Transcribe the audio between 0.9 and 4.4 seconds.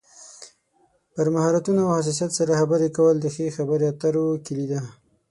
پر مهارتونو او حساسیت سره خبرې کول د ښې خبرې اترو